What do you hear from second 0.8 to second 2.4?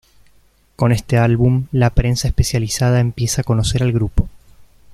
este álbum la prensa